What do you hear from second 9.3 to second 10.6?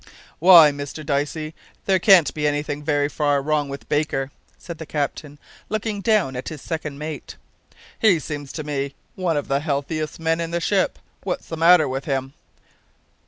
of the healthiest men in the